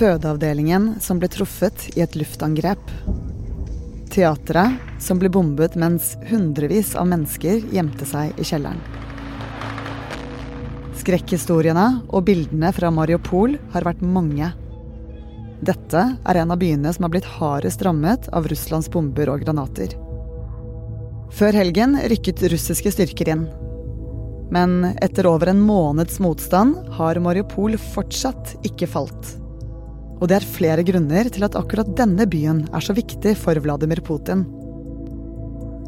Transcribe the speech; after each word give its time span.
Fødeavdelingen 0.00 0.94
som 1.04 1.18
ble 1.20 1.28
truffet 1.28 1.90
i 1.92 2.00
et 2.00 2.14
luftangrep. 2.16 2.80
Teatret 4.08 4.78
som 4.96 5.18
ble 5.20 5.28
bombet 5.28 5.74
mens 5.76 6.14
hundrevis 6.30 6.94
av 6.96 7.10
mennesker 7.10 7.66
gjemte 7.68 8.08
seg 8.08 8.38
i 8.40 8.46
kjelleren. 8.48 8.80
Skrekkhistoriene 11.02 11.84
og 12.08 12.24
bildene 12.30 12.70
fra 12.72 12.88
Mariupol 12.96 13.58
har 13.74 13.84
vært 13.84 14.00
mange. 14.00 14.48
Dette 15.68 16.06
er 16.16 16.40
en 16.40 16.56
av 16.56 16.62
byene 16.62 16.94
som 16.96 17.04
har 17.04 17.12
blitt 17.12 17.28
hardest 17.36 17.84
rammet 17.84 18.30
av 18.32 18.48
Russlands 18.48 18.88
bomber 18.88 19.28
og 19.34 19.44
granater. 19.44 19.92
Før 21.28 21.60
helgen 21.60 21.98
rykket 22.08 22.46
russiske 22.54 22.94
styrker 22.96 23.34
inn. 23.36 23.44
Men 24.48 24.94
etter 25.04 25.28
over 25.28 25.52
en 25.52 25.60
måneds 25.60 26.16
motstand 26.24 26.88
har 26.96 27.20
Mariupol 27.20 27.76
fortsatt 27.92 28.56
ikke 28.64 28.88
falt. 28.96 29.36
Og 30.20 30.28
det 30.28 30.36
er 30.36 30.52
flere 30.56 30.84
grunner 30.84 31.30
til 31.32 31.46
at 31.46 31.56
akkurat 31.56 31.88
denne 31.96 32.26
byen 32.28 32.66
er 32.76 32.84
så 32.84 32.92
viktig 32.96 33.32
for 33.40 33.56
Vladimir 33.64 34.02
Putin. 34.04 34.44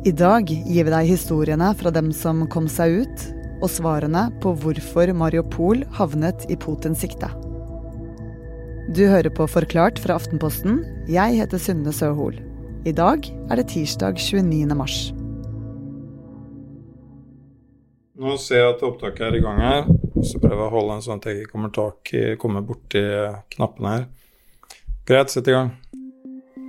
I 0.08 0.10
dag 0.16 0.48
gir 0.48 0.86
vi 0.88 0.90
deg 0.90 1.10
historiene 1.12 1.68
fra 1.78 1.92
dem 1.94 2.08
som 2.16 2.46
kom 2.50 2.64
seg 2.66 3.04
ut, 3.04 3.26
og 3.62 3.70
svarene 3.70 4.24
på 4.42 4.54
hvorfor 4.58 5.12
Mariupol 5.14 5.84
havnet 5.94 6.48
i 6.50 6.56
Putins 6.58 7.04
sikte. 7.04 7.28
Du 8.90 9.04
hører 9.06 9.30
på 9.30 9.46
Forklart 9.46 10.00
fra 10.02 10.16
Aftenposten. 10.18 10.80
Jeg 11.06 11.38
heter 11.38 11.60
Synne 11.62 11.92
Søhol. 11.94 12.40
I 12.82 12.90
dag 12.90 13.28
er 13.46 13.60
det 13.60 13.68
tirsdag 13.70 14.18
29. 14.18 14.74
mars. 14.74 15.12
Nå 18.18 18.34
ser 18.42 18.64
jeg 18.64 18.72
at 18.74 18.82
opptaket 18.86 19.28
er 19.28 19.38
i 19.38 19.44
gang 19.44 19.62
her. 19.62 19.86
Så 20.22 20.38
prøver 20.38 20.60
jeg 20.60 20.68
å 20.68 20.74
holde 20.76 20.96
en 20.96 21.04
sånn 21.04 21.20
at 21.20 21.28
jeg 21.28 21.42
ikke 21.42 21.52
kommer, 21.56 21.72
tak 21.74 22.12
kommer 22.40 22.62
borti 22.66 23.02
knappene 23.56 23.94
her. 23.96 24.04
Greit, 25.08 25.32
sett 25.34 25.50
i 25.50 25.56
gang. 25.56 25.72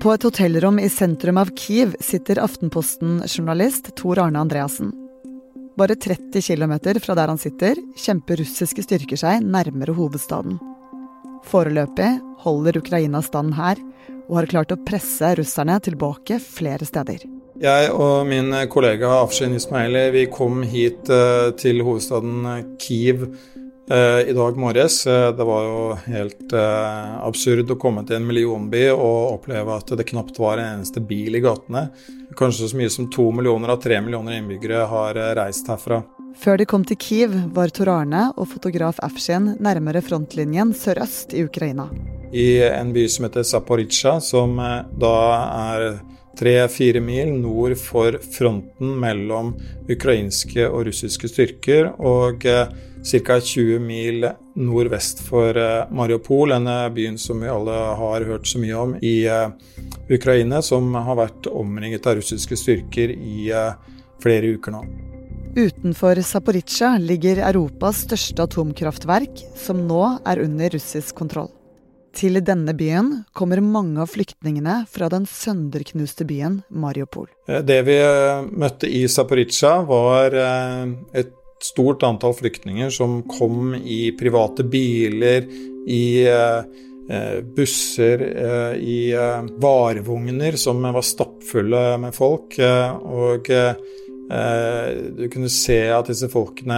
På 0.02 0.12
et 0.12 0.26
hotellrom 0.26 0.82
i 0.82 0.90
sentrum 0.92 1.38
av 1.40 1.54
Kiev 1.56 1.94
sitter 2.04 2.42
Aftenposten-journalist 2.44 3.94
Tor 3.96 4.20
Arne 4.20 4.42
Andreassen. 4.42 4.90
Bare 5.78 5.96
30 5.96 6.42
km 6.42 6.74
fra 7.02 7.16
der 7.16 7.32
han 7.32 7.40
sitter, 7.42 7.80
kjemper 7.98 8.42
russiske 8.42 8.84
styrker 8.84 9.22
seg 9.22 9.46
nærmere 9.46 9.96
hovedstaden. 9.96 10.58
Foreløpig 11.48 12.10
holder 12.44 12.82
Ukraina 12.82 13.22
stand 13.26 13.56
her, 13.58 13.80
og 14.28 14.42
har 14.42 14.50
klart 14.52 14.76
å 14.76 14.82
presse 14.86 15.34
russerne 15.40 15.80
tilbake 15.84 16.40
flere 16.42 16.86
steder. 16.90 17.24
Jeg 17.64 17.94
og 17.96 18.26
min 18.28 18.52
kollega 18.68 19.08
Afshin 19.22 19.54
Ismaili 19.56 20.10
vi 20.12 20.24
kom 20.28 20.66
hit 20.68 21.08
uh, 21.08 21.54
til 21.56 21.78
hovedstaden 21.80 22.44
Kiev 22.76 23.22
uh, 23.24 24.20
i 24.20 24.34
dag 24.36 24.58
morges. 24.60 24.98
Uh, 25.08 25.30
det 25.32 25.46
var 25.48 25.70
jo 25.70 25.86
helt 26.10 26.56
absurd 27.24 27.72
å 27.72 27.78
komme 27.80 28.04
til 28.04 28.20
en 28.20 28.28
millionby 28.28 28.90
og 28.92 29.38
oppleve 29.38 29.78
at 29.80 29.96
det 29.96 30.10
knapt 30.12 30.42
var 30.44 30.60
en 30.60 30.82
eneste 30.82 31.00
bil 31.08 31.40
i 31.40 31.44
gatene. 31.46 31.86
Kanskje 32.36 32.68
så 32.68 32.82
mye 32.82 32.92
som 32.92 33.08
to 33.08 33.30
millioner 33.32 33.72
av 33.72 33.80
tre 33.86 34.02
millioner 34.04 34.42
innbyggere 34.42 34.84
har 34.92 35.24
reist 35.40 35.72
herfra. 35.72 36.02
Før 36.44 36.60
de 36.60 36.68
kom 36.68 36.84
til 36.84 37.00
Kiev, 37.00 37.38
var 37.56 37.72
Tor 37.72 37.94
Arne 37.94 38.26
og 38.36 38.50
fotograf 38.58 39.00
Afshin 39.06 39.54
nærmere 39.64 40.04
frontlinjen 40.04 40.76
sørøst 40.76 41.32
i 41.38 41.46
Ukraina. 41.48 41.88
I 42.34 42.66
en 42.74 42.92
by 42.92 43.06
som 43.08 43.30
heter 43.30 43.46
Zaporizjzja, 43.46 44.18
som 44.26 44.58
eh, 44.60 44.80
da 45.00 45.14
er 45.78 45.88
tre-fire 46.40 47.02
mil 47.04 47.34
nord 47.42 47.76
for 47.80 48.18
fronten 48.34 48.96
mellom 49.02 49.54
ukrainske 49.92 50.66
og 50.70 50.88
russiske 50.90 51.30
styrker, 51.32 51.92
og 52.00 52.46
eh, 52.50 52.74
ca. 53.04 53.40
20 53.40 53.80
mil 53.84 54.28
nordvest 54.56 55.24
for 55.28 55.58
eh, 55.60 55.86
Mariupol, 55.94 56.56
denne 56.56 56.78
byen 56.96 57.18
som 57.22 57.44
vi 57.44 57.52
alle 57.54 57.80
har 58.02 58.28
hørt 58.30 58.50
så 58.50 58.62
mye 58.62 58.84
om 58.84 58.98
i 59.02 59.16
Ukraina, 60.12 60.62
som 60.62 60.94
har 60.96 61.20
vært 61.20 61.50
omringet 61.52 62.08
av 62.08 62.20
russiske 62.20 62.58
styrker 62.60 63.14
i 63.14 63.50
flere 64.24 64.56
uker 64.58 64.76
nå. 64.76 64.86
Utenfor 65.54 66.18
Zaporizjzja 66.26 66.96
ligger 66.98 67.44
Europas 67.46 68.00
største 68.08 68.48
atomkraftverk, 68.48 69.44
som 69.54 69.84
nå 69.86 70.02
er 70.26 70.42
under 70.42 70.74
russisk 70.74 71.14
kontroll. 71.20 71.52
Til 72.14 72.38
denne 72.46 72.76
byen 72.78 73.24
kommer 73.34 73.62
mange 73.66 74.04
av 74.04 74.12
flyktningene 74.14 74.84
fra 74.90 75.10
den 75.10 75.26
sønderknuste 75.30 76.28
byen 76.30 76.60
Mariupol. 76.70 77.26
Eh, 77.50 77.64
det 77.66 77.80
vi 77.88 77.98
eh, 77.98 78.44
møtte 78.54 78.90
i 78.90 79.08
Zaporizjzja, 79.10 79.74
var 79.90 80.38
eh, 80.38 80.94
et 81.24 81.34
stort 81.64 82.06
antall 82.06 82.36
flyktninger 82.38 82.94
som 82.94 83.24
kom 83.26 83.74
i 83.74 84.12
private 84.20 84.66
biler, 84.68 85.48
i 85.88 86.24
busser, 87.56 88.22
i 88.80 88.98
varevogner 89.64 90.56
som 90.60 90.80
var 90.84 91.04
stappfulle 91.04 91.82
med 92.04 92.16
folk. 92.16 92.56
og 92.60 93.50
du 94.30 95.26
kunne 95.30 95.50
se 95.52 95.80
at 95.94 96.08
disse 96.10 96.30
folkene 96.32 96.78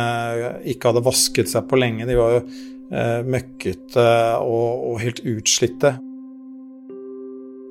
ikke 0.67 0.91
hadde 0.91 1.05
vasket 1.05 1.51
seg 1.51 1.67
på 1.69 1.79
lenge. 1.79 2.07
De 2.09 2.17
var 2.17 2.37
jo 2.37 2.41
eh, 2.41 3.21
møkkete 3.25 4.07
og, 4.41 4.91
og 4.91 4.99
helt 5.03 5.21
utslitte. 5.29 5.95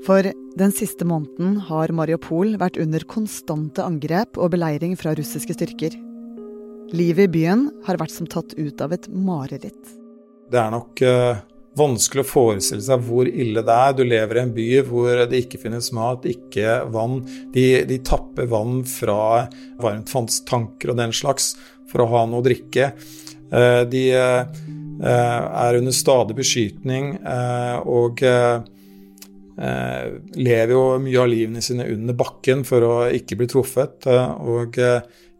For 0.04 0.26
den 0.60 0.72
siste 0.76 1.06
måneden 1.08 1.56
har 1.70 1.92
Mariupol 1.96 2.58
vært 2.60 2.76
under 2.80 3.06
konstante 3.08 3.84
angrep 3.84 4.36
og 4.36 4.52
beleiring 4.52 4.98
fra 5.00 5.14
russiske 5.16 5.56
styrker. 5.56 5.96
Livet 6.94 7.30
i 7.30 7.32
byen 7.38 7.70
har 7.86 7.98
vært 7.98 8.12
som 8.12 8.28
tatt 8.28 8.52
ut 8.58 8.82
av 8.84 8.92
et 8.94 9.08
mareritt. 9.08 9.94
Det 10.52 10.60
er 10.60 10.70
nok 10.74 11.00
uh, 11.08 11.40
vanskelig 11.78 12.24
å 12.24 12.28
forestille 12.28 12.84
seg 12.84 13.04
hvor 13.06 13.28
ille 13.28 13.62
det 13.66 13.76
er. 13.86 13.96
Du 13.96 14.04
lever 14.06 14.38
i 14.38 14.42
en 14.44 14.54
by 14.54 14.68
hvor 14.88 15.24
det 15.30 15.44
ikke 15.44 15.60
finnes 15.64 15.90
mat, 15.96 16.26
ikke 16.28 16.80
vann. 16.94 17.20
De, 17.54 17.66
de 17.88 18.00
tapper 18.06 18.48
vann 18.50 18.82
fra 18.88 19.46
varmtvannstanker 19.82 20.92
og 20.92 21.00
den 21.02 21.14
slags 21.14 21.54
for 21.90 22.04
å 22.04 22.10
ha 22.14 22.24
noe 22.28 22.42
å 22.42 22.46
drikke. 22.46 22.92
Eh, 23.54 23.82
de 23.90 24.04
eh, 24.16 24.62
er 25.04 25.80
under 25.80 25.94
stadig 25.94 26.38
beskytning 26.38 27.16
eh, 27.20 27.76
og 27.84 28.24
lever 29.54 30.72
jo 30.72 30.80
mye 30.98 31.18
av 31.22 31.28
livene 31.30 31.60
sine 31.62 31.84
under 31.92 32.16
bakken 32.18 32.64
for 32.66 32.82
å 32.82 32.94
ikke 33.14 33.36
bli 33.38 33.46
truffet. 33.46 34.08
og 34.10 34.80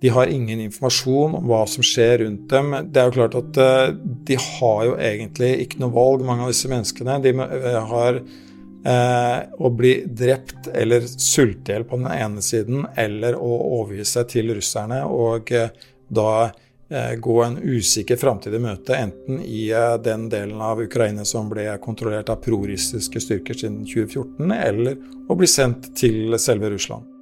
de 0.05 0.11
har 0.13 0.27
ingen 0.27 0.61
informasjon 0.61 1.35
om 1.39 1.47
hva 1.49 1.63
som 1.65 1.85
skjer 1.87 2.19
rundt 2.21 2.51
dem. 2.53 2.75
Det 2.93 3.01
er 3.01 3.07
jo 3.09 3.15
klart 3.15 3.37
at 3.39 3.61
eh, 3.65 3.93
de 4.29 4.37
har 4.37 4.83
jo 4.85 4.97
egentlig 5.01 5.49
ikke 5.63 5.79
noe 5.81 5.95
valg, 5.95 6.27
mange 6.29 6.45
av 6.45 6.51
disse 6.53 6.69
menneskene. 6.69 7.15
De 7.25 7.33
eh, 7.33 7.79
har 7.89 8.19
eh, 8.21 9.39
å 9.57 9.71
bli 9.73 9.95
drept 10.05 10.69
eller 10.75 11.07
sulte 11.09 11.73
i 11.73 11.79
hjel 11.79 11.87
på 11.89 12.03
den 12.03 12.11
ene 12.13 12.45
siden, 12.45 12.85
eller 13.01 13.39
å 13.41 13.55
overgi 13.79 14.05
seg 14.13 14.29
til 14.35 14.53
russerne 14.59 15.01
og 15.09 15.55
eh, 15.57 15.73
da 16.13 16.29
eh, 16.51 17.17
gå 17.25 17.39
en 17.47 17.57
usikker 17.65 18.21
framtid 18.21 18.61
i 18.61 18.63
møte, 18.67 19.01
enten 19.07 19.41
i 19.41 19.71
eh, 19.73 19.97
den 20.05 20.29
delen 20.37 20.61
av 20.69 20.85
Ukraina 20.85 21.25
som 21.25 21.49
ble 21.49 21.71
kontrollert 21.81 22.29
av 22.29 22.45
prorussiske 22.45 23.25
styrker 23.25 23.57
siden 23.57 23.87
2014, 23.89 24.53
eller 24.61 25.01
å 25.33 25.41
bli 25.41 25.49
sendt 25.49 25.95
til 25.97 26.37
selve 26.37 26.77
Russland. 26.77 27.14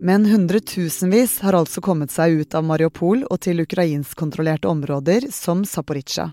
Men 0.00 0.26
hundretusenvis 0.26 1.40
har 1.40 1.56
altså 1.56 1.80
kommet 1.80 2.12
seg 2.12 2.42
ut 2.42 2.54
av 2.54 2.64
Mariupol 2.68 3.22
og 3.30 3.38
til 3.40 3.62
ukrainskkontrollerte 3.64 4.68
områder 4.68 5.30
som 5.32 5.64
Zaporizjzja. 5.64 6.30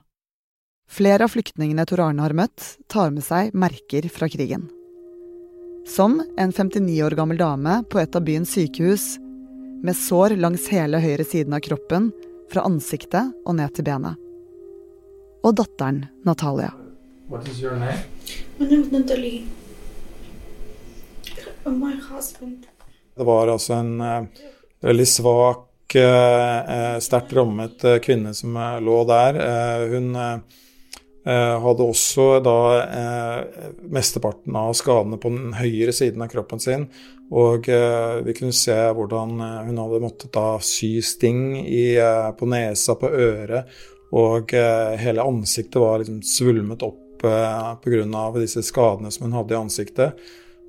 Flere 0.92 1.26
av 1.26 1.32
flyktningene 1.32 1.86
Tor 1.88 2.04
Arne 2.04 2.26
har 2.26 2.36
møtt, 2.36 2.76
tar 2.92 3.14
med 3.16 3.24
seg 3.24 3.54
merker 3.56 4.10
fra 4.12 4.28
krigen. 4.30 4.68
Som 5.88 6.20
en 6.38 6.52
59 6.52 7.00
år 7.08 7.16
gammel 7.16 7.40
dame 7.40 7.80
på 7.90 8.02
et 8.04 8.16
av 8.16 8.26
byens 8.28 8.52
sykehus, 8.52 9.16
med 9.84 9.96
sår 10.00 10.36
langs 10.40 10.68
hele 10.72 11.00
høyre 11.04 11.26
siden 11.28 11.56
av 11.56 11.64
kroppen, 11.64 12.12
fra 12.52 12.66
ansiktet 12.68 13.32
og 13.48 13.58
ned 13.58 13.74
til 13.76 13.88
benet. 13.88 14.20
Og 15.44 15.56
datteren 15.60 16.06
Natalia. 16.28 16.74
What 17.28 17.48
is 17.48 17.64
your 17.64 17.80
name? 17.80 18.04
My 18.60 18.68
name 18.68 18.84
is 18.84 18.92
Natalie. 18.92 19.48
My 21.66 21.96
husband. 21.96 22.68
Det 23.16 23.24
var 23.24 23.48
altså 23.48 23.78
en 23.78 24.02
eh, 24.02 24.44
veldig 24.82 25.08
svak, 25.08 25.96
eh, 25.96 26.98
sterkt 27.04 27.34
rammet 27.38 27.86
uh, 27.86 28.00
kvinne 28.02 28.34
som 28.34 28.58
lå 28.82 29.00
der. 29.10 29.40
hun 29.94 30.14
hadde 31.24 31.86
også 31.88 32.42
da 32.44 32.56
mesteparten 33.96 34.58
av 34.60 34.74
skadene 34.76 35.16
på 35.16 35.30
den 35.32 35.54
høyre 35.56 35.94
siden 35.96 36.26
av 36.26 36.28
kroppen 36.34 36.60
sin. 36.60 36.84
Og 37.32 37.70
vi 38.26 38.36
kunne 38.36 38.52
se 38.52 38.76
hvordan 38.92 39.38
hun 39.40 39.80
hadde 39.80 40.02
måttet 40.04 40.34
da 40.36 40.58
sy 40.60 40.98
sting 41.00 41.62
i, 41.64 41.96
på 42.36 42.50
nesa, 42.52 42.98
på 43.00 43.08
øret. 43.08 43.72
Og 44.12 44.52
hele 45.00 45.24
ansiktet 45.24 45.80
var 45.80 46.04
liksom 46.04 46.20
svulmet 46.28 46.84
opp 46.84 47.24
pga. 47.24 48.26
disse 48.36 48.66
skadene 48.68 49.12
som 49.12 49.30
hun 49.30 49.40
hadde 49.40 49.56
i 49.56 49.62
ansiktet. 49.62 50.20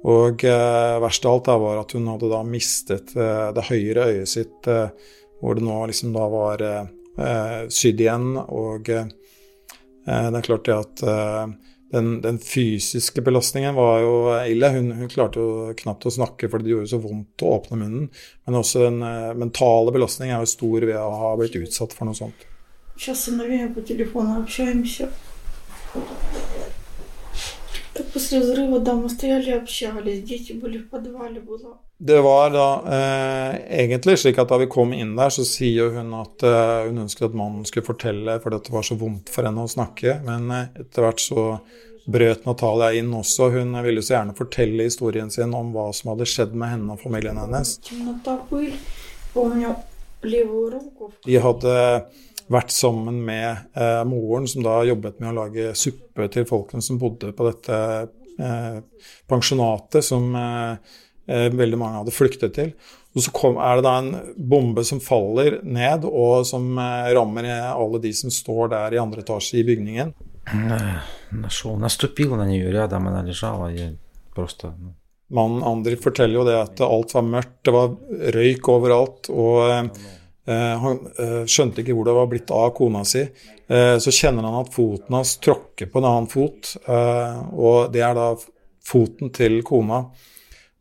Og 0.10 0.44
eh, 0.48 0.96
verst 1.04 1.25
av 1.28 1.38
alt 1.38 1.48
da 1.50 1.57
var 1.60 1.81
at 1.81 1.96
hun 1.96 2.07
hadde 2.07 2.31
da 2.31 2.44
mistet 2.48 3.16
eh, 3.19 3.50
det 3.56 3.68
høyre 3.68 4.07
øyet 4.13 4.31
sitt, 4.31 4.68
eh, 4.72 4.94
hvor 5.42 5.57
det 5.57 5.66
nå 5.66 5.80
liksom 5.90 6.13
da 6.16 6.28
var 6.31 6.63
eh, 6.63 7.66
sydd 7.68 8.00
igjen. 8.00 8.31
Og 8.40 8.92
eh, 8.96 9.10
Eh, 10.10 10.31
det 10.31 10.40
er 10.40 10.46
klart 10.46 10.66
det 10.66 10.75
at 10.75 11.04
den, 11.90 12.10
den, 12.22 12.38
fysiske 12.42 13.22
belastningen 13.25 13.75
var 13.78 14.01
jo 14.04 14.13
ille. 14.46 14.69
Hun, 14.75 14.92
hun, 15.01 15.10
klarte 15.12 15.42
jo 15.42 15.74
knapt 15.78 16.06
å 16.06 16.13
snakke 16.13 16.50
fordi 16.51 16.69
det 16.69 16.75
gjorde 16.75 16.92
så 16.94 17.01
vondt 17.04 17.46
å 17.46 17.56
åpne 17.57 17.81
munnen. 17.81 18.07
Men 18.48 18.60
også 18.62 18.86
den 18.88 19.01
mentale 19.40 19.94
belastningen 19.96 20.38
er 20.38 20.46
jo 20.46 20.54
stor 20.54 20.86
ved 20.86 21.00
å 21.00 21.10
ha 21.24 21.34
blitt 21.40 21.57
utsatt 21.60 21.96
for 21.98 22.10
noe 22.10 22.18
sånt. 22.18 22.48
Сейчас 23.00 23.24
сыновья 23.24 23.69
по 23.74 23.81
телефону 23.81 24.42
общаемся. 24.42 25.07
Так 28.34 28.34
после 28.34 28.40
взрыва, 28.40 28.80
да, 28.80 28.94
мы 28.94 29.07
стояли 29.10 29.51
и 29.51 29.54
общались. 29.54 30.24
Дети 30.24 30.54
были 30.54 30.80
в 30.80 30.90
подвале, 30.90 31.40
было. 31.40 31.78
Det 32.00 32.22
var 32.22 32.50
da 32.50 32.84
eh, 32.88 33.81
egentlig 33.84 34.18
slik 34.18 34.38
at 34.40 34.50
da 34.50 34.57
vi 34.57 34.66
kom 34.68 34.94
inn 34.94 35.16
der, 35.18 35.30
så 35.30 35.44
sier 35.46 35.92
hun 35.94 36.13
at 36.18 36.44
eh, 36.48 36.88
hun 36.88 37.04
ønsket 37.04 37.28
at 37.28 37.36
mannen 37.36 37.66
skulle 37.68 37.86
fortelle 37.86 38.40
fordi 38.40 38.62
det 38.66 38.74
var 38.74 38.88
så 38.88 38.96
vondt 38.96 39.30
for 39.30 39.46
henne 39.46 39.62
å 39.62 39.69
snakke. 39.69 40.16
Men 40.25 40.50
eh, 40.50 40.72
etter 40.80 41.06
hvert 41.06 41.22
så 41.22 41.44
brøt 42.10 42.48
Natalia 42.48 42.96
inn 42.98 43.12
også. 43.13 43.51
Hun 43.54 43.78
ville 43.84 44.01
så 44.01 44.16
gjerne 44.16 44.38
fortelle 44.38 44.88
historien 44.88 45.30
sin 45.30 45.54
om 45.54 45.69
hva 45.75 45.92
som 45.94 46.16
hadde 46.16 46.25
skjedd 46.31 46.56
med 46.57 46.74
henne 46.74 46.96
og 46.96 47.04
familien 47.04 47.38
hennes. 47.38 47.78
De 51.30 51.38
hadde 51.46 51.75
vært 52.50 52.74
sammen 52.74 53.22
med 53.25 53.78
eh, 53.78 54.04
moren, 54.10 54.48
som 54.50 54.63
da 54.66 54.81
jobbet 54.88 55.19
med 55.22 55.31
å 55.31 55.38
lage 55.44 55.74
suppe 55.78 56.30
til 56.34 56.48
folkene 56.50 56.84
som 56.84 57.00
bodde 57.01 57.31
på 57.36 57.46
dette 57.46 57.75
eh, 57.75 58.07
pensjonatet 59.31 60.05
som 60.05 60.35
eh, 60.35 60.77
eh 61.29 61.49
veldig 61.53 61.79
mange 61.81 62.03
hadde 62.03 62.15
flyktet 62.15 62.55
til. 62.57 62.73
Og 63.15 63.23
så 63.23 63.31
kom, 63.31 63.61
er 63.63 63.79
det 63.79 63.87
da 63.87 63.95
en 64.01 64.11
bombe 64.37 64.83
som 64.85 64.99
faller 65.03 65.61
ned, 65.63 66.07
og 66.09 66.47
som 66.49 66.67
eh, 66.79 67.13
rammer 67.15 67.49
alle 67.71 68.03
de 68.03 68.13
som 68.17 68.33
står 68.35 68.73
der 68.75 68.97
i 68.97 69.03
andre 69.03 69.23
etasje 69.23 69.61
i 69.61 69.67
bygningen. 69.67 70.13
Mannen 75.35 75.65
Andri 75.65 75.97
forteller 75.97 76.37
jo 76.37 76.45
det 76.47 76.59
at 76.59 76.83
alt 76.85 77.15
var 77.17 77.25
mørkt, 77.25 77.57
det 77.65 77.73
var 77.75 77.95
røyk 78.35 78.69
overalt. 78.75 79.31
og 79.33 79.63
eh, 79.71 79.89
Eh, 79.89 80.24
han 80.52 80.99
eh, 81.17 81.44
skjønte 81.49 81.81
ikke 81.81 81.94
hvor 81.96 82.08
det 82.08 82.17
var 82.19 82.29
blitt 82.29 82.52
av 82.52 82.75
kona 82.76 83.05
si. 83.08 83.23
Eh, 83.25 83.96
så 84.02 84.12
kjenner 84.12 84.44
han 84.44 84.61
at 84.61 84.75
foten 84.75 85.17
hans 85.17 85.38
tråkker 85.41 85.88
på 85.88 86.00
en 86.00 86.08
annen 86.11 86.29
fot, 86.29 86.75
og 86.85 87.94
det 87.94 88.05
er 88.05 88.17
da 88.19 88.35
foten 88.85 89.32
til 89.35 89.62
kona. 89.64 90.05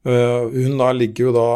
Hun 0.04 0.74
da 0.81 0.89
ligger 0.92 1.30
jo 1.30 1.31
da 1.31 1.50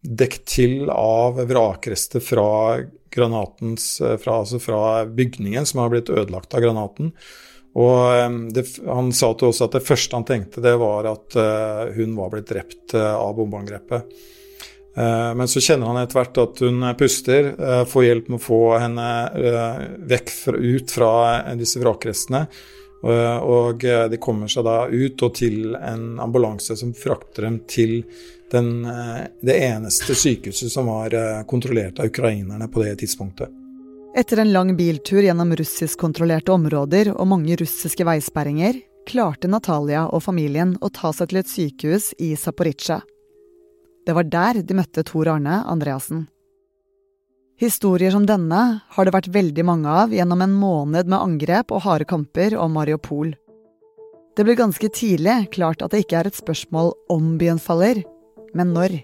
dekt 0.00 0.46
til 0.48 0.88
av 0.88 1.36
vrakrester 1.44 2.24
fra 2.24 2.80
granatens 3.12 3.98
fra, 4.00 4.38
altså 4.38 4.56
fra 4.56 5.04
bygningen 5.04 5.68
som 5.68 5.82
har 5.82 5.92
blitt 5.92 6.08
ødelagt 6.08 6.56
av 6.56 6.64
granaten. 6.64 7.12
Og 7.76 8.48
det, 8.56 8.64
Han 8.88 9.12
sa 9.12 9.34
til 9.36 9.52
oss 9.52 9.60
at 9.60 9.76
det 9.76 9.84
første 9.84 10.16
han 10.16 10.24
tenkte, 10.24 10.64
det 10.64 10.72
var 10.80 11.10
at 11.12 11.36
hun 11.92 12.16
var 12.16 12.32
blitt 12.32 12.48
drept 12.48 12.96
av 12.96 13.36
bombeangrepet. 13.36 14.08
Eh, 14.96 15.30
men 15.34 15.48
så 15.48 15.60
kjenner 15.60 15.88
han 15.88 16.02
etter 16.02 16.18
hvert 16.20 16.40
at 16.42 16.62
hun 16.64 16.84
puster, 16.98 17.54
eh, 17.58 17.84
får 17.88 18.04
hjelp 18.08 18.28
med 18.28 18.40
å 18.40 18.44
få 18.44 18.60
henne 18.82 19.08
vekk 19.32 20.12
vekk 20.12 20.58
ut 20.58 20.94
fra 20.98 21.12
disse 21.58 21.80
vrakrestene. 21.82 22.46
Og 23.02 23.82
de 23.82 24.18
kommer 24.22 24.46
seg 24.46 24.62
da 24.62 24.84
ut 24.86 25.22
og 25.26 25.32
til 25.34 25.72
en 25.74 26.20
ambulanse 26.22 26.76
som 26.78 26.92
frakter 26.94 27.48
dem 27.48 27.56
til 27.66 27.96
den, 28.52 28.86
det 29.42 29.56
eneste 29.58 30.14
sykehuset 30.14 30.70
som 30.70 30.86
var 30.86 31.16
kontrollert 31.50 31.98
av 31.98 32.12
ukrainerne 32.12 32.70
på 32.70 32.84
det 32.84 33.00
tidspunktet. 33.02 33.50
Etter 34.14 34.38
en 34.38 34.52
lang 34.52 34.76
biltur 34.76 35.22
gjennom 35.24 35.50
russiskkontrollerte 35.56 36.52
områder 36.52 37.10
og 37.16 37.26
mange 37.26 37.56
russiske 37.56 38.04
veisperringer, 38.04 38.78
klarte 39.08 39.48
Natalia 39.48 40.04
og 40.06 40.22
familien 40.22 40.76
å 40.84 40.90
ta 40.92 41.14
seg 41.16 41.30
til 41.30 41.40
et 41.40 41.50
sykehus 41.50 42.12
i 42.20 42.34
Zaporizjzja. 42.36 43.00
Det 44.06 44.14
var 44.16 44.26
der 44.26 44.62
de 44.66 44.74
møtte 44.74 45.04
Tor 45.06 45.28
Arne 45.30 45.62
Andreassen. 45.70 46.26
Historier 47.62 48.10
som 48.10 48.24
denne 48.26 48.62
har 48.90 49.06
det 49.06 49.14
vært 49.14 49.30
veldig 49.30 49.64
mange 49.68 49.90
av 49.90 50.14
gjennom 50.14 50.40
en 50.42 50.54
måned 50.58 51.06
med 51.06 51.18
angrep 51.20 51.70
og 51.70 51.84
harde 51.84 52.08
kamper 52.10 52.56
om 52.58 52.74
Mariupol. 52.74 53.36
Det 54.34 54.46
ble 54.48 54.56
ganske 54.58 54.88
tidlig 54.90 55.36
klart 55.54 55.84
at 55.84 55.92
det 55.92 56.02
ikke 56.02 56.18
er 56.18 56.30
et 56.30 56.40
spørsmål 56.40 56.94
om 57.12 57.36
byen 57.38 57.60
faller, 57.62 58.00
men 58.56 58.72
når. 58.74 58.96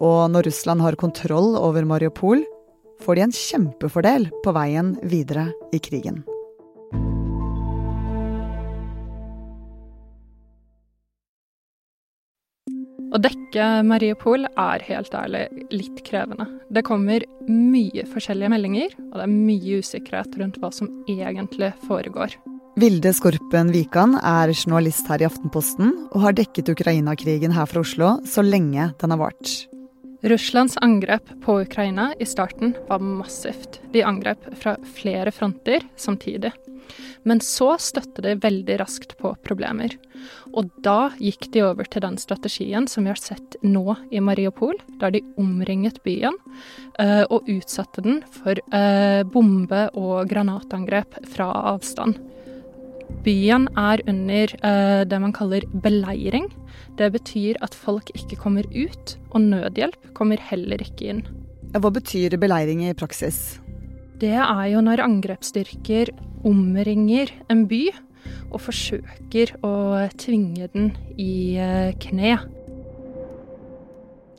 Og 0.00 0.30
når 0.32 0.48
Russland 0.48 0.84
har 0.84 0.96
kontroll 1.00 1.56
over 1.58 1.84
Mariupol, 1.84 2.46
får 3.04 3.18
de 3.18 3.26
en 3.26 3.36
kjempefordel 3.36 4.30
på 4.44 4.56
veien 4.56 4.94
videre 5.04 5.50
i 5.74 5.82
krigen. 5.82 6.22
Å 13.16 13.20
dekke 13.24 13.66
Mariupol 13.88 14.42
er 14.44 14.82
helt 14.84 15.14
ærlig 15.16 15.46
litt 15.72 16.02
krevende. 16.04 16.44
Det 16.68 16.82
kommer 16.84 17.22
mye 17.48 18.02
forskjellige 18.10 18.50
meldinger, 18.52 18.92
og 19.06 19.14
det 19.16 19.24
er 19.24 19.32
mye 19.32 19.78
usikkerhet 19.80 20.36
rundt 20.36 20.58
hva 20.60 20.68
som 20.74 20.90
egentlig 21.08 21.70
foregår. 21.86 22.34
Vilde 22.76 23.14
Skorpen 23.16 23.70
Wikan 23.72 24.18
er 24.20 24.52
journalist 24.52 25.08
her 25.08 25.24
i 25.24 25.28
Aftenposten 25.30 25.94
og 26.10 26.18
har 26.26 26.36
dekket 26.36 26.74
Ukraina-krigen 26.74 27.56
her 27.56 27.70
fra 27.70 27.80
Oslo 27.86 28.18
så 28.28 28.44
lenge 28.44 28.90
den 29.00 29.16
har 29.16 29.22
vart. 29.22 29.54
Russlands 30.26 30.76
angrep 30.82 31.22
på 31.44 31.60
Ukraina 31.60 32.14
i 32.18 32.26
starten 32.26 32.74
var 32.88 32.98
massivt. 32.98 33.80
De 33.92 34.02
angrep 34.02 34.42
fra 34.58 34.76
flere 34.94 35.30
fronter 35.30 35.80
samtidig. 35.96 36.50
Men 37.22 37.38
så 37.40 37.76
støtte 37.78 38.24
de 38.24 38.32
veldig 38.42 38.80
raskt 38.80 39.14
på 39.20 39.36
problemer. 39.46 39.94
Og 40.50 40.72
da 40.82 41.12
gikk 41.22 41.46
de 41.54 41.62
over 41.68 41.86
til 41.86 42.02
den 42.02 42.18
strategien 42.18 42.88
som 42.90 43.06
vi 43.06 43.12
har 43.14 43.22
sett 43.22 43.54
nå 43.62 43.94
i 44.10 44.18
Mariupol, 44.18 44.74
der 44.98 45.14
de 45.14 45.22
omringet 45.38 46.02
byen 46.02 46.34
uh, 46.98 47.22
og 47.30 47.46
utsatte 47.46 48.02
den 48.02 48.24
for 48.40 48.58
uh, 48.74 49.22
bombe- 49.30 49.92
og 49.94 50.26
granatangrep 50.30 51.20
fra 51.30 51.52
avstand. 51.70 52.18
Byen 53.26 53.66
er 53.74 54.02
under 54.06 54.52
uh, 54.62 55.02
det 55.08 55.18
man 55.22 55.34
kaller 55.34 55.66
beleiring. 55.82 56.46
Det 56.96 57.10
betyr 57.16 57.58
at 57.64 57.74
folk 57.74 58.12
ikke 58.14 58.38
kommer 58.38 58.66
ut, 58.70 59.16
og 59.32 59.48
nødhjelp 59.50 60.12
kommer 60.14 60.40
heller 60.40 60.82
ikke 60.82 61.10
inn. 61.10 61.22
Hva 61.74 61.90
betyr 61.92 62.38
beleiring 62.40 62.84
i 62.86 62.94
praksis? 62.96 63.58
Det 64.16 64.32
er 64.38 64.66
jo 64.70 64.80
når 64.80 65.02
angrepsstyrker 65.04 66.14
omringer 66.46 67.32
en 67.52 67.66
by 67.68 67.82
og 68.54 68.60
forsøker 68.64 69.56
å 69.66 69.74
tvinge 70.18 70.68
den 70.72 70.92
i 71.20 71.58
eh, 71.60 71.90
kne. 72.00 72.38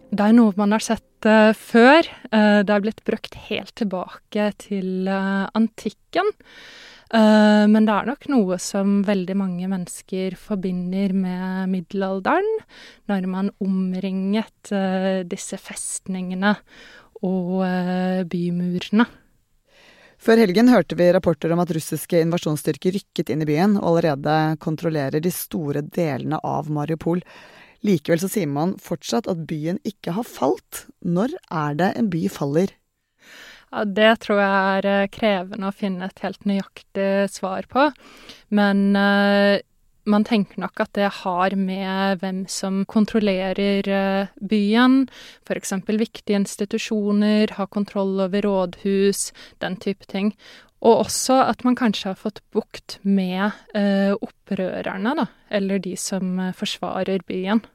Det 0.07 0.23
er 0.23 0.35
noe 0.35 0.55
man 0.57 0.73
har 0.73 0.83
sett 0.83 1.27
uh, 1.27 1.51
før. 1.51 2.07
Uh, 2.31 2.63
det 2.63 2.73
er 2.73 2.83
blitt 2.83 3.03
brukt 3.07 3.35
helt 3.49 3.73
tilbake 3.75 4.45
til 4.63 5.09
uh, 5.11 5.49
antikken. 5.57 6.31
Men 7.13 7.85
det 7.87 7.93
er 7.93 8.09
nok 8.09 8.25
noe 8.31 8.57
som 8.59 8.97
veldig 9.07 9.35
mange 9.39 9.69
mennesker 9.71 10.35
forbinder 10.39 11.13
med 11.15 11.71
middelalderen, 11.71 12.49
når 13.07 13.29
man 13.31 13.51
omringet 13.63 14.71
disse 15.31 15.59
festningene 15.61 16.55
og 17.23 17.63
bymurene. 18.27 19.07
Før 20.17 20.41
helgen 20.41 20.71
hørte 20.73 20.97
vi 20.97 21.11
rapporter 21.13 21.53
om 21.53 21.61
at 21.61 21.71
russiske 21.75 22.19
invasjonsstyrker 22.25 22.95
rykket 22.97 23.29
inn 23.31 23.43
i 23.45 23.47
byen 23.47 23.77
og 23.77 23.99
allerede 23.99 24.57
kontrollerer 24.63 25.21
de 25.21 25.31
store 25.33 25.83
delene 25.85 26.39
av 26.41 26.71
Mariupol. 26.73 27.21
Likevel 27.85 28.23
så 28.23 28.29
sier 28.31 28.49
man 28.49 28.73
fortsatt 28.81 29.29
at 29.29 29.45
byen 29.47 29.77
ikke 29.85 30.15
har 30.17 30.25
falt. 30.25 30.87
Når 31.05 31.37
er 31.53 31.77
det 31.77 31.91
en 32.01 32.09
by 32.09 32.23
faller? 32.33 32.73
Ja, 33.77 33.83
det 33.85 34.23
tror 34.25 34.39
jeg 34.41 34.77
er 34.81 34.85
eh, 34.89 35.09
krevende 35.13 35.69
å 35.69 35.75
finne 35.75 36.07
et 36.09 36.21
helt 36.25 36.47
nøyaktig 36.49 37.27
svar 37.29 37.67
på. 37.69 37.83
Men 38.49 38.87
uh, 38.97 39.59
man 40.07 40.25
tenker 40.25 40.57
nok 40.63 40.81
at 40.81 40.93
det 40.97 41.09
har 41.21 41.53
med 41.59 42.23
hvem 42.23 42.45
som 42.49 42.81
kontrollerer 42.89 43.89
eh, 43.91 44.33
byen, 44.39 45.03
f.eks. 45.45 45.75
viktige 45.85 46.39
institusjoner, 46.39 47.53
har 47.59 47.69
kontroll 47.69 48.17
over 48.25 48.47
rådhus, 48.47 49.31
den 49.61 49.77
type 49.83 50.09
ting. 50.09 50.33
Og 50.81 51.03
også 51.05 51.41
at 51.43 51.63
man 51.67 51.77
kanskje 51.77 52.13
har 52.13 52.21
fått 52.21 52.41
bukt 52.55 52.99
med 53.03 53.51
eh, 53.75 54.13
opprørerne, 54.15 55.17
da, 55.21 55.27
eller 55.49 55.83
de 55.83 55.97
som 55.99 56.37
eh, 56.39 56.55
forsvarer 56.55 57.25
byen. 57.27 57.65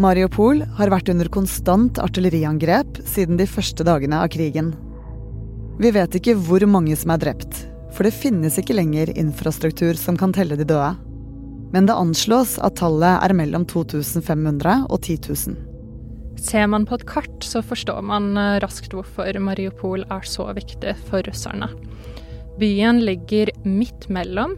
Mariupol 0.00 0.62
har 0.78 0.92
vært 0.92 1.10
under 1.12 1.28
konstant 1.32 2.00
artilleriangrep 2.00 3.02
siden 3.04 3.36
de 3.40 3.46
første 3.48 3.84
dagene 3.84 4.22
av 4.22 4.30
krigen. 4.32 4.72
Vi 5.80 5.92
vet 5.92 6.16
ikke 6.16 6.38
hvor 6.40 6.64
mange 6.68 6.96
som 6.96 7.12
er 7.12 7.20
drept, 7.20 7.66
for 7.92 8.08
det 8.08 8.16
finnes 8.16 8.56
ikke 8.60 8.76
lenger 8.76 9.12
infrastruktur 9.12 9.98
som 10.00 10.16
kan 10.20 10.32
telle 10.36 10.56
de 10.56 10.68
døde 10.68 10.94
men 11.72 11.86
det 11.86 11.96
anslås 11.96 12.56
at 12.62 12.78
tallet 12.80 13.20
er 13.22 13.34
mellom 13.36 13.66
2500 13.68 14.86
og 14.90 14.98
10 15.02 15.18
000. 15.30 15.58
Ser 16.40 16.66
man 16.72 16.86
på 16.88 16.96
et 16.96 17.06
kart, 17.08 17.44
så 17.44 17.62
forstår 17.62 18.00
man 18.06 18.32
eh, 18.38 18.58
raskt 18.64 18.94
hvorfor 18.96 19.36
Mariupol 19.42 20.06
er 20.08 20.26
så 20.26 20.48
viktig 20.56 20.96
for 21.08 21.22
russerne. 21.26 21.68
Byen 22.60 23.00
ligger 23.04 23.52
midt 23.64 24.08
mellom 24.12 24.56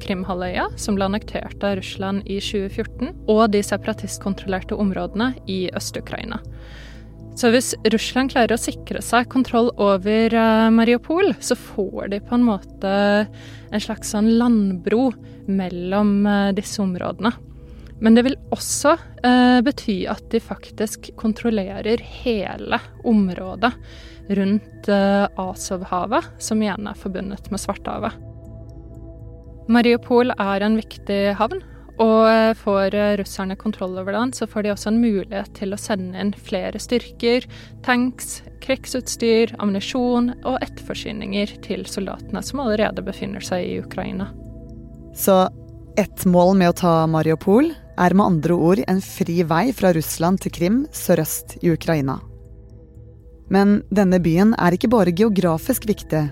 Krimhalvøya, 0.00 0.68
som 0.80 0.96
ble 0.96 1.08
annektert 1.08 1.62
av 1.66 1.76
Russland 1.80 2.24
i 2.24 2.38
2014, 2.40 3.12
og 3.28 3.42
de 3.52 3.60
separatistkontrollerte 3.64 4.78
områdene 4.80 5.32
i 5.50 5.66
Øst-Ukraina. 5.76 6.40
Så 7.34 7.50
hvis 7.50 7.72
Russland 7.90 8.30
klarer 8.30 8.54
å 8.54 8.60
sikre 8.60 9.00
seg 9.02 9.26
kontroll 9.32 9.72
over 9.82 10.34
uh, 10.38 10.70
Mariupol, 10.70 11.32
så 11.42 11.56
får 11.58 12.12
de 12.12 12.20
på 12.22 12.36
en 12.36 12.44
måte 12.46 12.92
en 13.26 13.82
slags 13.82 14.12
sånn 14.14 14.30
landbro 14.38 15.08
mellom 15.50 16.20
uh, 16.28 16.52
disse 16.54 16.78
områdene. 16.84 17.34
Men 18.04 18.14
det 18.18 18.24
vil 18.26 18.34
også 18.52 18.96
eh, 19.24 19.60
bety 19.64 19.94
at 20.10 20.26
de 20.32 20.40
faktisk 20.42 21.12
kontrollerer 21.16 22.02
hele 22.24 22.80
området 23.06 23.70
rundt 24.34 24.90
Asovhavet, 24.90 26.26
som 26.42 26.60
igjen 26.60 26.90
er 26.90 26.98
forbundet 26.98 27.48
med 27.54 27.62
Svartehavet. 27.62 28.18
Mariupol 29.68 30.34
er 30.36 30.64
en 30.64 30.76
viktig 30.76 31.22
havn, 31.38 31.62
og 32.02 32.56
får 32.58 32.94
russerne 33.20 33.54
kontroll 33.56 33.94
over 34.00 34.16
den, 34.16 34.32
så 34.34 34.48
får 34.50 34.66
de 34.66 34.72
også 34.72 34.90
en 34.90 35.00
mulighet 35.00 35.52
til 35.54 35.74
å 35.74 35.78
sende 35.78 36.18
inn 36.18 36.32
flere 36.34 36.80
styrker, 36.82 37.46
tanks, 37.86 38.40
krigsutstyr, 38.64 39.54
ammunisjon 39.62 40.32
og 40.42 40.58
etterforsyninger 40.64 41.54
til 41.64 41.84
soldatene 41.86 42.42
som 42.42 42.64
allerede 42.64 43.04
befinner 43.06 43.44
seg 43.44 43.68
i 43.68 43.78
Ukraina. 43.84 44.32
Så 45.14 45.46
ett 45.96 46.24
mål 46.26 46.56
med 46.58 46.72
å 46.72 46.78
ta 46.82 46.94
Mariupol 47.06 47.70
er 47.70 48.14
med 48.18 48.26
andre 48.26 48.54
ord 48.58 48.80
en 48.90 49.00
fri 49.04 49.44
vei 49.46 49.68
fra 49.76 49.92
Russland 49.94 50.42
til 50.42 50.54
Krim 50.56 50.80
sørøst 50.90 51.60
i 51.62 51.70
Ukraina. 51.70 52.18
Men 53.54 53.82
denne 53.94 54.18
byen 54.24 54.56
er 54.58 54.74
ikke 54.74 54.90
bare 54.90 55.14
geografisk 55.14 55.86
viktig, 55.86 56.24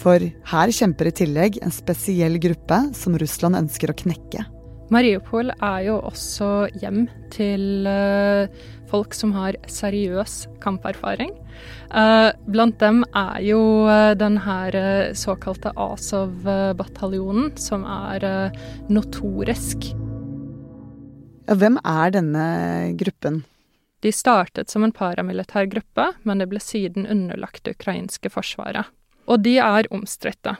for 0.00 0.22
her 0.50 0.74
kjemper 0.74 1.10
i 1.10 1.14
tillegg 1.22 1.60
en 1.62 1.74
spesiell 1.74 2.38
gruppe 2.42 2.80
som 2.96 3.16
Russland 3.20 3.58
ønsker 3.58 3.92
å 3.92 3.98
knekke. 4.04 4.44
Mariupol 4.92 5.48
er 5.64 5.86
jo 5.86 5.96
også 6.04 6.48
hjem 6.82 7.06
til 7.32 7.86
uh, 7.88 8.50
folk 8.90 9.16
som 9.16 9.32
har 9.34 9.56
seriøs 9.70 10.44
kamperfaring. 10.62 11.32
Uh, 11.88 12.30
blant 12.52 12.76
dem 12.82 13.00
er 13.16 13.40
jo 13.46 13.60
uh, 13.88 14.12
den 14.18 14.36
her 14.44 14.76
såkalte 15.16 15.72
Azov-bataljonen, 15.80 17.54
som 17.56 17.86
er 17.88 18.52
notorisk. 18.92 19.88
Hvem 21.44 21.80
er 21.80 22.14
denne 22.14 22.46
gruppen? 23.00 23.42
De 24.04 24.12
startet 24.12 24.68
som 24.68 24.84
en 24.84 24.92
paramilitær 24.92 25.68
gruppe, 25.72 26.10
men 26.28 26.40
det 26.40 26.50
ble 26.52 26.60
siden 26.60 27.08
underlagt 27.08 27.64
det 27.64 27.78
ukrainske 27.78 28.28
forsvaret. 28.32 28.92
Og 29.26 29.40
de 29.44 29.56
er 29.62 29.88
omstridte. 29.94 30.56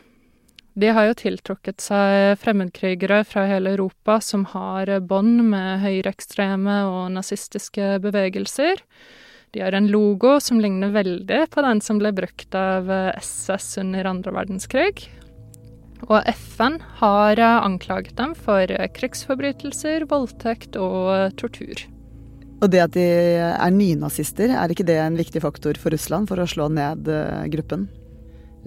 De 0.74 0.90
har 0.90 1.06
jo 1.06 1.18
tiltrukket 1.18 1.84
seg 1.84 2.38
fremmedkrigere 2.42 3.20
fra 3.28 3.44
hele 3.46 3.76
Europa 3.76 4.18
som 4.24 4.42
har 4.50 4.90
bånd 5.06 5.44
med 5.52 5.84
høyreekstreme 5.84 6.80
og 6.88 7.12
nazistiske 7.14 8.00
bevegelser. 8.02 8.82
De 9.54 9.62
har 9.62 9.76
en 9.76 9.86
logo 9.86 10.40
som 10.42 10.58
ligner 10.58 10.90
veldig 10.90 11.44
på 11.54 11.62
den 11.62 11.82
som 11.84 12.00
ble 12.02 12.10
brukt 12.16 12.56
av 12.58 12.90
SS 13.20 13.78
under 13.84 14.10
andre 14.10 14.34
verdenskrig. 14.34 15.06
Og 16.08 16.26
FN 16.34 16.80
har 16.98 17.38
anklaget 17.38 18.16
dem 18.18 18.34
for 18.34 18.66
krigsforbrytelser, 18.98 20.08
voldtekt 20.10 20.74
og 20.76 21.36
tortur. 21.38 21.86
Og 22.64 22.70
det 22.72 22.82
at 22.82 22.96
de 22.96 23.04
er 23.44 23.74
nynazister, 23.74 24.50
er 24.50 24.72
ikke 24.72 24.86
det 24.88 24.98
en 24.98 25.18
viktig 25.20 25.42
faktor 25.44 25.78
for 25.78 25.94
Russland 25.94 26.26
for 26.30 26.40
å 26.40 26.48
slå 26.48 26.70
ned 26.72 27.06
eh, 27.12 27.46
gruppen? 27.52 27.86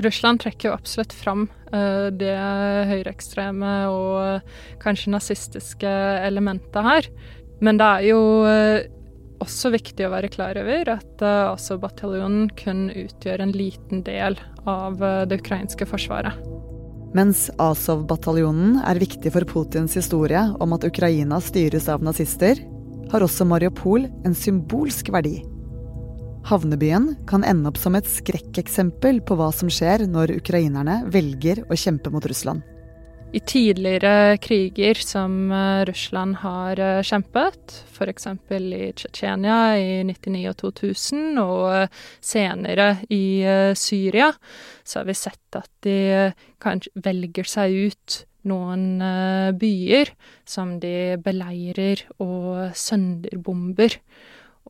Russland 0.04 0.42
trekker 0.44 0.70
jo 0.70 0.76
absolutt 0.76 1.14
fram 1.16 1.48
uh, 1.74 2.10
det 2.14 2.36
høyreekstreme 2.92 3.72
og 3.90 4.54
kanskje 4.84 5.14
nazistiske 5.16 5.94
elementet 6.28 6.86
her. 6.86 7.10
Men 7.64 7.80
det 7.82 7.88
er 7.88 8.06
jo 8.12 8.22
uh, 8.46 8.86
også 9.42 9.72
viktig 9.74 10.06
å 10.06 10.14
være 10.14 10.30
klar 10.34 10.60
over 10.62 10.94
at 10.98 11.26
uh, 11.26 11.54
altså 11.54 11.80
bataljonen 11.82 12.52
kun 12.60 12.88
utgjør 12.94 13.48
en 13.48 13.56
liten 13.58 14.06
del 14.06 14.38
av 14.70 15.02
det 15.30 15.42
ukrainske 15.42 15.88
forsvaret. 15.90 16.38
Mens 17.16 17.48
Azov-bataljonen 17.58 18.82
er 18.86 19.00
viktig 19.00 19.32
for 19.34 19.48
Putins 19.48 19.96
historie 19.98 20.42
om 20.62 20.76
at 20.76 20.86
Ukraina 20.86 21.40
styres 21.42 21.88
av 21.90 22.04
nazister, 22.06 22.60
har 23.08 23.24
også 23.24 23.48
Mariupol 23.48 24.10
en 24.28 24.36
symbolsk 24.36 25.10
verdi. 25.16 25.40
Havnebyen 26.48 27.10
kan 27.28 27.44
ende 27.44 27.68
opp 27.68 27.80
som 27.82 27.98
et 27.98 28.08
skrekkeksempel 28.08 29.20
på 29.28 29.36
hva 29.36 29.50
som 29.52 29.68
skjer 29.68 30.06
når 30.08 30.38
ukrainerne 30.38 31.02
velger 31.12 31.66
å 31.68 31.76
kjempe 31.76 32.12
mot 32.14 32.24
Russland. 32.24 32.64
I 33.36 33.42
tidligere 33.44 34.38
kriger 34.40 34.96
som 35.04 35.52
eh, 35.52 35.82
Russland 35.90 36.38
har 36.40 36.80
eh, 36.80 37.02
kjempet, 37.04 37.82
f.eks. 37.92 38.30
i 38.56 38.88
Tsjetsjenia 38.96 39.58
i 39.76 39.90
99 40.08 40.46
og 40.54 40.56
2000, 40.62 41.26
og 41.44 41.66
eh, 41.74 42.00
senere 42.24 42.88
i 43.12 43.26
Syria, 43.76 44.32
så 44.88 45.02
har 45.02 45.12
vi 45.12 45.18
sett 45.20 45.60
at 45.60 45.70
de 45.84 46.00
velger 46.96 47.52
seg 47.52 47.76
ut 47.92 48.22
noen 48.48 49.04
byer 49.60 50.14
som 50.48 50.78
de 50.80 51.20
beleirer 51.20 52.08
og 52.24 52.72
sønderbomber. 52.80 54.00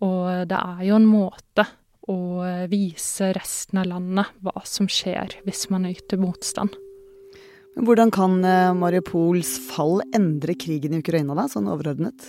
Og 0.05 0.47
det 0.49 0.57
er 0.57 0.83
jo 0.87 0.97
en 0.99 1.07
måte 1.09 1.65
å 2.07 2.17
vise 2.71 3.31
resten 3.35 3.81
av 3.81 3.89
landet 3.89 4.35
hva 4.45 4.61
som 4.67 4.87
skjer 4.91 5.39
hvis 5.47 5.67
man 5.73 5.87
yter 5.89 6.19
motstand. 6.21 6.75
Hvordan 7.77 8.09
kan 8.09 8.39
eh, 8.45 8.73
Mariupols 8.73 9.57
fall 9.69 9.99
endre 10.15 10.55
krigen 10.57 10.95
i 10.95 11.01
Ukraina, 11.03 11.35
da, 11.37 11.45
sånn 11.51 11.69
overordnet? 11.69 12.25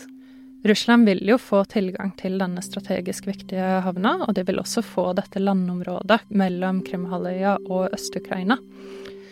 Russland 0.67 1.07
vil 1.09 1.23
jo 1.25 1.39
få 1.41 1.63
tilgang 1.71 2.11
til 2.19 2.37
denne 2.41 2.61
strategisk 2.65 3.29
viktige 3.31 3.79
havna, 3.85 4.17
og 4.27 4.35
de 4.37 4.45
vil 4.45 4.59
også 4.61 4.83
få 4.85 5.13
dette 5.17 5.41
landområdet 5.41 6.19
mellom 6.35 6.83
Krimhalvøya 6.85 7.55
og 7.71 7.95
Øst-Ukraina. 7.95 8.59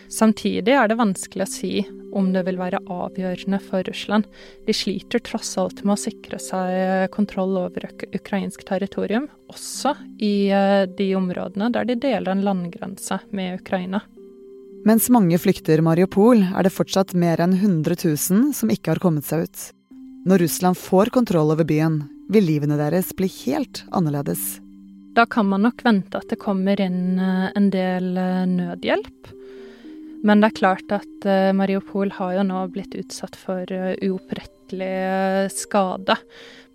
Samtidig 0.09 0.71
er 0.71 0.87
det 0.87 0.99
vanskelig 0.99 1.43
å 1.43 1.51
si 1.51 1.71
om 2.15 2.29
det 2.33 2.45
vil 2.47 2.59
være 2.59 2.79
avgjørende 2.87 3.59
for 3.61 3.83
Russland. 3.87 4.27
De 4.65 4.75
sliter 4.75 5.21
tross 5.23 5.55
alt 5.59 5.83
med 5.83 5.97
å 5.97 6.01
sikre 6.01 6.39
seg 6.41 7.11
kontroll 7.13 7.57
over 7.59 7.89
ukrainsk 8.15 8.63
territorium, 8.67 9.27
også 9.51 9.95
i 10.23 10.49
eh, 10.53 10.85
de 10.87 11.11
områdene 11.19 11.71
der 11.75 11.89
de 11.89 11.97
deler 12.07 12.31
en 12.33 12.45
landgrense 12.47 13.19
med 13.35 13.59
Ukraina. 13.61 14.03
Mens 14.87 15.09
mange 15.11 15.35
flykter 15.41 15.81
Mariupol, 15.83 16.45
er 16.55 16.63
det 16.63 16.71
fortsatt 16.71 17.11
mer 17.17 17.41
enn 17.43 17.57
100 17.57 17.97
000 18.05 18.53
som 18.55 18.71
ikke 18.71 18.93
har 18.93 19.03
kommet 19.03 19.27
seg 19.27 19.47
ut. 19.47 19.65
Når 20.27 20.45
Russland 20.45 20.79
får 20.79 21.11
kontroll 21.15 21.51
over 21.51 21.67
byen, 21.67 22.05
vil 22.31 22.47
livene 22.47 22.77
deres 22.79 23.11
bli 23.15 23.27
helt 23.43 23.83
annerledes. 23.95 24.61
Da 25.15 25.25
kan 25.25 25.47
man 25.49 25.63
nok 25.65 25.81
vente 25.83 26.19
at 26.19 26.29
det 26.29 26.39
kommer 26.39 26.79
inn 26.79 27.17
eh, 27.19 27.49
en 27.57 27.71
del 27.73 28.13
eh, 28.21 28.45
nødhjelp. 28.47 29.33
Men 30.25 30.41
det 30.41 30.51
er 30.51 30.59
klart 30.59 30.93
at 30.95 31.27
uh, 31.27 31.53
Mariupol 31.55 32.11
har 32.17 32.37
jo 32.37 32.45
nå 32.47 32.61
blitt 32.73 32.95
utsatt 32.97 33.37
for 33.37 33.69
uh, 33.69 33.93
uopprettelig 34.01 34.93
uh, 35.47 35.49
skade. 35.53 36.17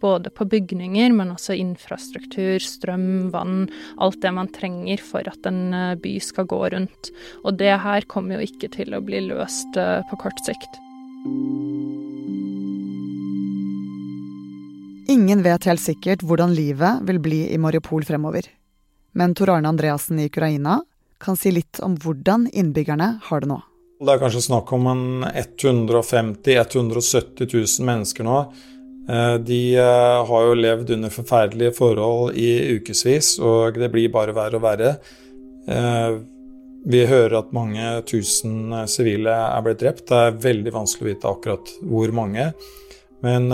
Både 0.02 0.32
på 0.34 0.46
bygninger, 0.50 1.12
men 1.14 1.30
også 1.30 1.54
infrastruktur, 1.58 2.58
strøm, 2.62 3.30
vann. 3.34 3.68
Alt 4.02 4.18
det 4.24 4.32
man 4.34 4.50
trenger 4.50 5.02
for 5.02 5.26
at 5.30 5.46
en 5.46 5.70
by 6.02 6.16
skal 6.18 6.48
gå 6.50 6.58
rundt. 6.74 7.12
Og 7.46 7.54
det 7.60 7.76
her 7.84 8.08
kommer 8.10 8.40
jo 8.40 8.48
ikke 8.50 8.72
til 8.74 8.98
å 8.98 9.02
bli 9.04 9.22
løst 9.28 9.78
på 9.78 10.18
kort 10.18 10.42
sikt. 10.42 10.80
Ingen 15.14 15.46
vet 15.46 15.70
helt 15.70 15.86
sikkert 15.86 16.26
hvordan 16.26 16.50
livet 16.58 17.06
vil 17.06 17.22
bli 17.22 17.44
i 17.54 17.62
Mariupol 17.62 18.02
fremover. 18.02 18.50
Men 19.14 19.38
Tor 19.38 19.54
Arne 19.54 19.70
Andreassen 19.70 20.18
i 20.18 20.26
Ukraina 20.26 20.80
kan 21.22 21.38
si 21.38 21.52
litt 21.54 21.80
om 21.82 21.94
hvordan 22.02 22.48
innbyggerne 22.52 23.14
har 23.28 23.44
det 23.44 23.50
nå. 23.52 23.60
Det 24.02 24.10
er 24.10 24.18
kanskje 24.18 24.42
snakk 24.48 24.72
om 24.74 24.88
en 24.90 25.02
150 25.30 26.56
000-170 26.74 27.46
000 27.54 27.86
mennesker 27.86 28.26
nå. 28.26 28.38
Eh, 29.08 29.34
de 29.34 29.60
eh, 29.76 30.26
har 30.26 30.46
jo 30.46 30.58
levd 30.58 30.90
under 30.96 31.10
forferdelige 31.10 31.74
forhold 31.78 32.36
i 32.38 32.78
ukevis, 32.78 33.36
og 33.42 33.78
det 33.78 33.90
blir 33.94 34.12
bare 34.14 34.34
verre 34.36 34.58
og 34.58 34.64
verre. 34.66 34.92
Eh, 35.70 36.18
vi 36.82 37.04
hører 37.06 37.38
at 37.38 37.54
mange 37.54 37.92
tusen 38.10 38.74
sivile 38.90 39.34
er 39.34 39.62
blitt 39.62 39.82
drept. 39.82 40.08
Det 40.10 40.18
er 40.18 40.40
veldig 40.48 40.74
vanskelig 40.74 41.06
å 41.06 41.12
vite 41.12 41.30
akkurat 41.30 41.74
hvor 41.86 42.14
mange. 42.14 42.48
Men 43.22 43.46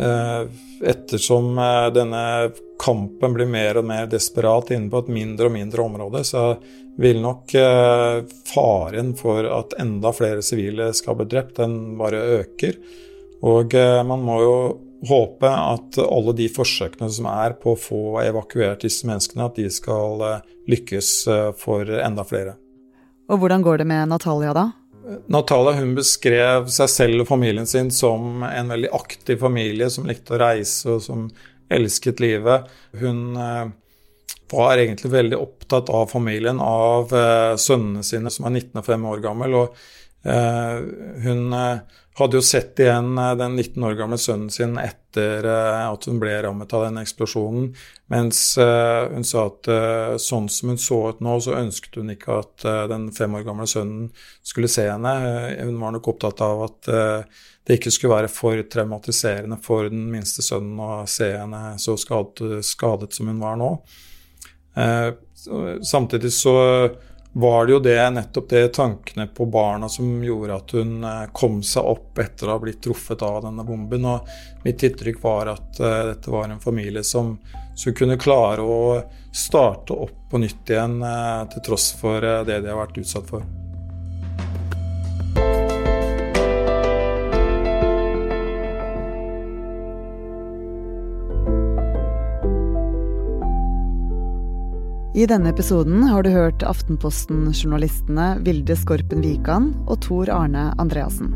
ettersom 0.00 1.58
denne 1.94 2.22
kampen 2.80 3.34
blir 3.36 3.46
mer 3.46 3.78
og 3.78 3.84
mer 3.86 4.08
desperat 4.10 4.72
inne 4.74 4.90
på 4.90 5.02
et 5.04 5.10
mindre 5.12 5.50
og 5.50 5.54
mindre 5.54 5.84
område, 5.84 6.22
så 6.26 6.54
vil 6.96 7.20
nok 7.22 7.54
eh, 7.54 8.22
faren 8.54 9.14
for 9.16 9.46
at 9.48 9.76
enda 9.80 10.12
flere 10.12 10.42
sivile 10.44 10.90
skal 10.96 11.16
bli 11.18 11.28
drept, 11.30 11.56
den 11.60 11.96
bare 12.00 12.20
øker. 12.40 12.78
Og 13.48 13.74
eh, 13.74 14.00
man 14.06 14.24
må 14.26 14.40
jo 14.42 14.56
håpe 15.08 15.48
at 15.48 15.98
alle 16.02 16.34
de 16.38 16.46
forsøkene 16.52 17.08
som 17.10 17.26
er 17.30 17.56
på 17.58 17.72
å 17.72 17.80
få 17.80 18.02
evakuert 18.22 18.84
disse 18.84 19.08
menneskene, 19.08 19.48
at 19.48 19.58
de 19.58 19.70
skal 19.72 20.26
eh, 20.28 20.52
lykkes 20.70 21.14
for 21.58 21.88
enda 22.02 22.26
flere. 22.26 22.58
Og 23.32 23.40
hvordan 23.40 23.64
går 23.64 23.80
det 23.80 23.88
med 23.88 24.12
Natalia 24.12 24.52
da? 24.54 24.68
Natalia 25.32 25.80
hun 25.80 25.94
beskrev 25.96 26.68
seg 26.70 26.90
selv 26.90 27.24
og 27.24 27.30
familien 27.32 27.66
sin 27.66 27.90
som 27.94 28.44
en 28.46 28.70
veldig 28.70 28.90
aktiv 28.94 29.40
familie 29.42 29.88
som 29.90 30.06
likte 30.06 30.36
å 30.36 30.42
reise 30.42 30.96
og 30.96 31.02
som 31.04 31.24
elsket 31.72 32.20
livet. 32.22 32.68
Hun 33.00 33.36
eh, 33.36 33.64
var 34.52 34.78
egentlig 34.78 35.12
veldig 35.12 35.40
opptatt 35.40 35.90
av 35.90 36.06
familien, 36.12 36.60
av 36.60 37.12
eh, 37.16 37.54
sønnene 37.60 38.04
sine, 38.06 38.30
som 38.30 38.46
er 38.48 38.58
19 38.60 38.82
og 38.82 38.88
5 38.88 39.08
år 39.14 39.24
gammel. 39.24 39.58
Og 39.62 39.82
hun 40.22 41.54
hadde 42.14 42.36
jo 42.36 42.42
sett 42.46 42.78
igjen 42.78 43.16
den 43.40 43.56
19 43.56 43.84
år 43.88 43.96
gamle 43.98 44.18
sønnen 44.20 44.52
sin 44.54 44.76
etter 44.78 45.48
at 45.48 46.06
hun 46.06 46.20
ble 46.22 46.36
rammet 46.44 46.70
av 46.76 46.84
den 46.84 47.00
eksplosjonen. 47.00 47.72
Mens 48.12 48.42
hun 48.60 49.26
sa 49.26 49.46
at 49.48 49.70
sånn 50.22 50.46
som 50.52 50.70
hun 50.70 50.78
så 50.78 51.00
ut 51.10 51.24
nå, 51.24 51.34
så 51.42 51.56
ønsket 51.58 51.98
hun 51.98 52.12
ikke 52.14 52.38
at 52.44 52.66
den 52.92 53.08
fem 53.16 53.34
år 53.34 53.48
gamle 53.48 53.66
sønnen 53.66 54.12
skulle 54.46 54.70
se 54.70 54.86
henne. 54.92 55.16
Hun 55.58 55.80
var 55.82 55.96
nok 55.96 56.12
opptatt 56.14 56.44
av 56.46 56.62
at 56.68 56.92
det 57.66 57.78
ikke 57.78 57.92
skulle 57.94 58.16
være 58.16 58.30
for 58.32 58.62
traumatiserende 58.74 59.58
for 59.62 59.86
den 59.90 60.08
minste 60.10 60.42
sønnen 60.44 60.80
å 60.82 60.90
se 61.10 61.30
henne 61.36 61.76
så 61.82 61.94
skadet, 62.00 62.64
skadet 62.66 63.12
som 63.14 63.30
hun 63.30 63.42
var 63.42 63.58
nå. 63.60 63.76
Eh, 64.74 65.12
samtidig 65.86 66.32
så 66.34 66.56
var 67.32 67.66
det 67.66 67.72
jo 67.72 67.78
det, 67.78 68.10
nettopp 68.10 68.48
det 68.48 68.68
tankene 68.68 69.26
på 69.26 69.46
barna 69.46 69.88
som 69.88 70.24
gjorde 70.24 70.56
at 70.56 70.74
hun 70.76 71.04
eh, 71.04 71.24
kom 71.32 71.62
seg 71.64 71.88
opp 71.94 72.20
etter 72.20 72.48
å 72.48 72.56
ha 72.56 72.60
blitt 72.60 72.82
truffet 72.84 73.24
av 73.24 73.40
denne 73.46 73.64
bomben. 73.64 74.04
Og 74.04 74.28
mitt 74.66 74.84
inntrykk 74.84 75.22
var 75.22 75.54
at 75.54 75.80
uh, 75.80 76.12
dette 76.12 76.30
var 76.30 76.50
en 76.52 76.60
familie 76.60 77.04
som, 77.04 77.34
som 77.74 77.96
kunne 77.96 78.20
klare 78.20 78.62
å 78.62 79.00
starte 79.32 79.96
opp 79.96 80.28
på 80.30 80.42
nytt 80.44 80.76
igjen 80.76 81.00
uh, 81.00 81.48
til 81.52 81.64
tross 81.70 81.92
for 81.96 82.20
det 82.20 82.60
de 82.60 82.68
har 82.68 82.80
vært 82.84 83.00
utsatt 83.00 83.28
for. 83.32 83.61
I 95.14 95.26
denne 95.28 95.50
episoden 95.52 96.06
har 96.08 96.22
du 96.24 96.30
hørt 96.32 96.62
Aftenposten-journalistene 96.64 98.38
Vilde 98.46 98.72
Skorpen 98.80 99.20
Wikan 99.20 99.66
og 99.84 99.98
Tor 100.06 100.30
Arne 100.32 100.70
Andreassen. 100.80 101.34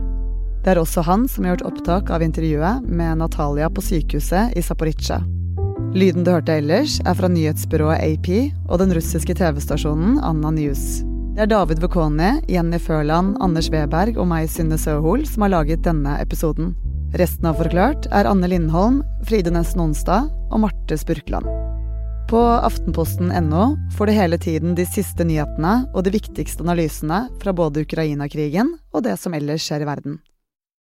Det 0.65 0.73
er 0.73 0.81
også 0.81 1.05
han 1.05 1.27
som 1.29 1.45
har 1.45 1.53
gjort 1.55 1.67
opptak 1.69 2.09
av 2.09 2.25
intervjuet 2.25 2.87
med 2.89 3.21
Natalia 3.21 3.69
på 3.69 3.85
sykehuset 3.85 4.57
i 4.57 4.63
Zaporizjzja. 4.65 5.21
Lyden 5.93 6.25
du 6.25 6.33
hørte 6.33 6.57
ellers, 6.57 6.97
er 7.05 7.19
fra 7.21 7.29
nyhetsbyrået 7.29 8.01
AP 8.01 8.31
og 8.65 8.81
den 8.81 8.97
russiske 8.97 9.37
TV-stasjonen 9.37 10.23
Anna 10.25 10.55
News. 10.57 11.05
Det 11.37 11.45
er 11.45 11.53
David 11.53 11.85
Vekoni, 11.85 12.33
Jenny 12.49 12.81
Førland, 12.81 13.37
Anders 13.45 13.69
Weberg 13.69 14.17
og 14.17 14.31
meg, 14.33 14.49
Synne 14.49 14.81
Søhol, 14.81 15.29
som 15.29 15.45
har 15.45 15.53
laget 15.53 15.85
denne 15.85 16.17
episoden. 16.25 16.73
Resten 17.21 17.53
av 17.53 17.61
Forklart 17.61 18.09
er 18.09 18.33
Anne 18.33 18.49
Lindholm, 18.49 19.03
Fride 19.29 19.53
Nesten 19.53 19.85
Onsdag 19.85 20.33
og 20.49 20.65
Marte 20.65 20.97
Spurkland. 20.97 21.56
På 22.27 22.39
aftenposten.no 22.43 23.77
får 23.97 24.07
du 24.07 24.13
hele 24.13 24.39
tiden 24.39 24.75
de 24.75 24.83
siste 24.87 25.23
nyhetene 25.23 25.85
og 25.95 26.03
de 26.03 26.11
viktigste 26.11 26.65
analysene 26.67 27.21
fra 27.39 27.53
både 27.55 27.85
Ukraina-krigen 27.87 28.73
og 28.91 29.05
det 29.07 29.15
som 29.23 29.37
ellers 29.39 29.63
skjer 29.63 29.85
i 29.85 29.87
verden. 29.87 30.17